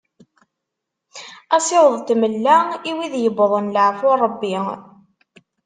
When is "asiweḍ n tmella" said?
1.55-2.57